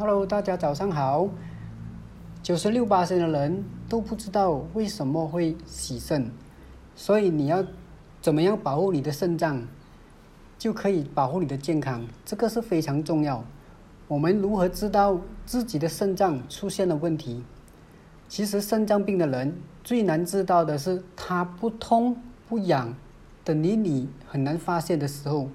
[0.00, 1.28] Hello，大家早上好。
[2.40, 6.30] 九十六八的人都不知道为什么会洗肾，
[6.94, 7.64] 所以你要
[8.22, 9.60] 怎么样保护你的肾脏，
[10.56, 13.42] 就可以保护你的健康，这个是非常重要。
[14.06, 17.42] 我们如何知道自己的肾脏出现了问题？
[18.28, 19.52] 其实肾脏病的人
[19.82, 22.16] 最难知道的是，它不痛
[22.48, 22.94] 不痒，
[23.42, 25.48] 等于你很难发现的时候。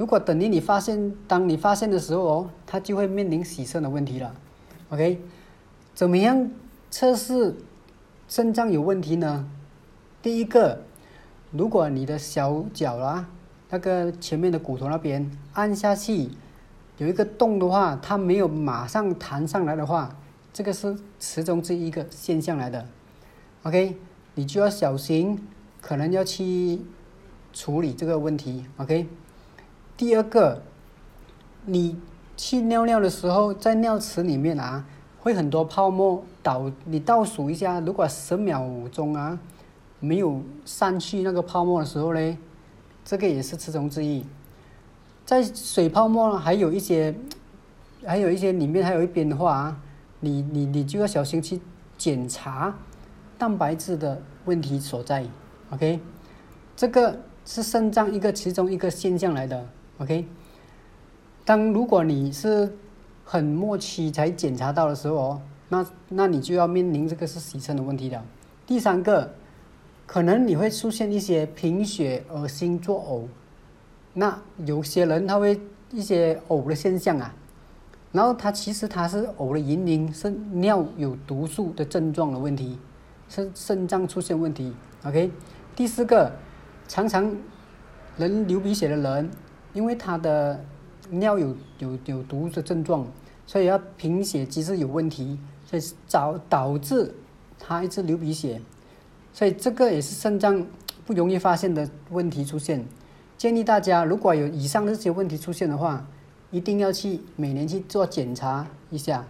[0.00, 4.34] 如果等于你发现，当你发现的时候哦，它就会面临洗肾的问题了。
[4.88, 5.20] OK，
[5.94, 6.50] 怎么样
[6.90, 7.54] 测试
[8.26, 9.46] 肾脏有问题呢？
[10.22, 10.80] 第一个，
[11.50, 13.28] 如果你的小脚啊，
[13.68, 16.30] 那个前面的骨头那边按下去
[16.96, 20.16] 有一个洞的话，它没有马上弹上来的话，
[20.50, 22.86] 这个是其中之一个现象来的。
[23.64, 23.98] OK，
[24.34, 25.46] 你就要小心，
[25.82, 26.80] 可能要去
[27.52, 28.64] 处理这个问题。
[28.78, 29.06] OK。
[30.00, 30.62] 第二个，
[31.66, 31.94] 你
[32.34, 34.82] 去尿尿的时候，在尿池里面啊，
[35.18, 36.72] 会很多泡沫倒。
[36.86, 39.38] 你倒数一下，如果十秒钟啊
[39.98, 42.38] 没有散去那个泡沫的时候呢，
[43.04, 44.24] 这个也是其中之一。
[45.26, 47.14] 在水泡沫还有一些，
[48.06, 49.80] 还有一些里面还有一边的话啊，
[50.20, 51.60] 你你你就要小心去
[51.98, 52.74] 检查
[53.36, 55.26] 蛋白质的问题所在。
[55.68, 56.00] OK，
[56.74, 59.62] 这个是肾脏一个其中一个现象来的。
[60.00, 60.24] OK，
[61.44, 62.74] 当如果你是
[63.22, 68.24] 很末期才检查到的时候哦，那那你就要面临这个是洗肾的问题了。
[68.66, 69.30] 第三个，
[70.06, 73.28] 可能你会出现一些贫血、恶心、作呕。
[74.14, 77.34] 那有些人他会一些呕的现象啊，
[78.10, 82.78] 然后他其实他是呕的原因是尿有毒素的症状的问题，
[83.28, 84.72] 是肾脏出现问题。
[85.04, 85.30] OK，
[85.76, 86.32] 第四个，
[86.88, 87.36] 常常
[88.16, 89.30] 人流鼻血的人。
[89.72, 90.62] 因为他的
[91.10, 93.06] 尿有有有毒的症状，
[93.46, 97.14] 所以要贫血机制有问题，所以导导致
[97.58, 98.60] 他一直流鼻血，
[99.32, 100.66] 所以这个也是肾脏
[101.06, 102.84] 不容易发现的问题出现。
[103.36, 106.06] 建议大家如果有以上这些问题出现的话，
[106.50, 109.24] 一定要去每年去做检查一下。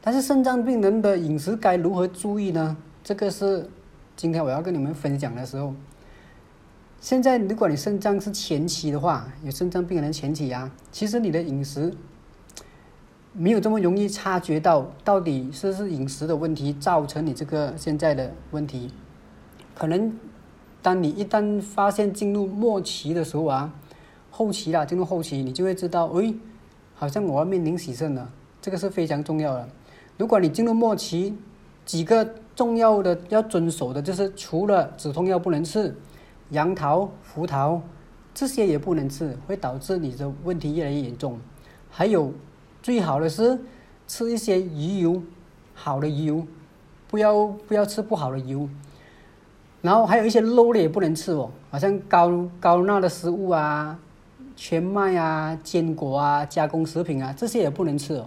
[0.00, 2.76] 但是肾脏病人的饮食该如何注意呢？
[3.04, 3.68] 这个是
[4.16, 5.74] 今天我要跟你们分享的时候。
[7.00, 11.94] 现在，如果你肾脏是前期的话，有肾脏病人前期啊，其实你的饮食
[13.32, 18.92] 没有这么容易察觉到，到底是不是饮食的问题造成你这个现在的问题。
[19.74, 20.14] 可能
[20.82, 23.72] 当你一旦发现进入末期的时候啊，
[24.30, 26.34] 后期啦，进入后期，你就会知道，哎，
[26.94, 29.66] 好像我要面临洗肾了，这个是非常重要的。
[30.18, 31.34] 如果你进入末期，
[31.86, 35.96] 几个重要的要遵守的就是，除了止痛药不能吃。
[36.50, 37.80] 杨桃、葡萄
[38.34, 41.38] 这些也不能吃，会导致你的问题越来越严重。
[41.90, 42.32] 还有，
[42.82, 43.58] 最好的是
[44.06, 45.22] 吃一些鱼油，
[45.74, 46.44] 好的鱼油，
[47.08, 48.68] 不要不要吃不好的油。
[49.82, 53.98] 然后还有一些肉类也不能吃哦，好像高高钠的食物啊、
[54.54, 58.26] 全麦啊、坚果啊、加工食品啊，这些也不能吃哦。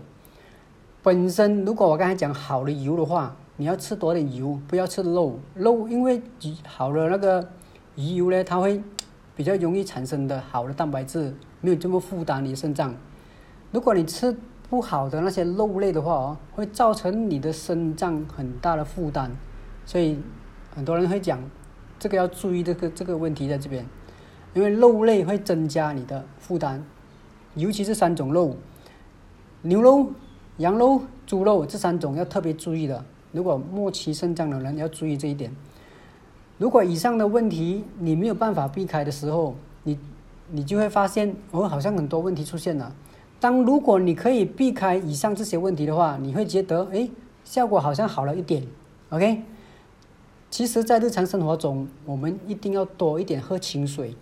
[1.01, 5.38] 本身如果我刚才讲好的油的话，你要吃多点油，不要吃肉。
[5.53, 6.22] 肉因为
[6.66, 7.45] 好的那个。
[7.95, 8.81] 鱼油呢，它会
[9.35, 12.95] 比较容易产生的好的蛋白质，没有这么负担你的肾脏。
[13.71, 14.35] 如果你吃
[14.69, 19.31] 不好的那些肉类的话哦，会造成你的肾脏很大的负担。
[19.85, 20.17] 所以
[20.73, 21.39] 很多人会讲，
[21.99, 23.85] 这个要注意这个这个问题在这边，
[24.53, 26.81] 因为肉类会增加你的负担，
[27.55, 28.55] 尤其是三种肉：
[29.61, 30.11] 牛肉、
[30.57, 33.05] 羊肉、猪肉这三种要特别注意的。
[33.31, 35.55] 如果末期肾脏的人要注意这一点。
[36.63, 39.53] 如果以上的问题你没有办法避开的时候，
[39.84, 40.00] 你
[40.50, 42.96] 你就会发现哦，好像很多问题出现了。
[43.38, 47.09] 当如果你可以避开以上这些问题的话，你会觉得哎，
[47.44, 48.66] 效果好像好了一点。
[49.09, 49.41] OK，
[50.50, 54.16] 其实，在日常生活中，我们一定要多一点喝清水，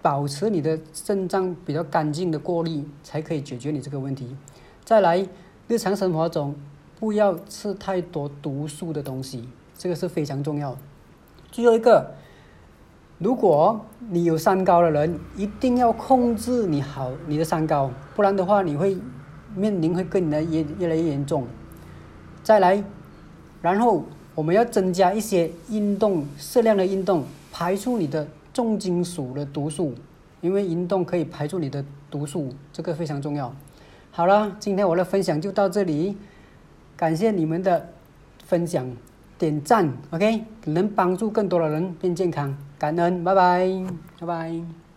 [0.00, 4.36] 保持你的肾脏比较干净的过滤，才可以解决你这个问题。
[4.84, 5.26] 再来，
[5.66, 6.54] 日常生活中
[7.00, 10.78] 不要吃太多毒素的东西，这个是非常重要。
[11.50, 12.14] 最后一个，
[13.18, 13.80] 如果
[14.10, 18.96] 你有三高的人，一定要控制你好你的三高，不然的话你会
[19.56, 21.46] 面临会更的越越来越严重。
[22.42, 22.84] 再来，
[23.60, 24.04] 然后
[24.34, 29.94] 我们要增加一些运动，适量的运动，排出你的重金属的毒素，
[30.40, 33.52] 因为运动可以排出你的毒素，这个非常重要。
[34.10, 36.16] 好了，今天我的分享就到这里，
[36.96, 37.88] 感谢你们的
[38.44, 38.88] 分享。
[39.38, 43.68] 点赞，OK，能帮助更多的人变健康，感恩，拜拜，
[44.20, 44.87] 拜拜。